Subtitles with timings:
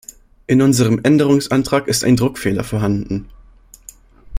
[0.47, 3.29] In unserem Änderungsantrag ist ein Druckfehler vorhanden.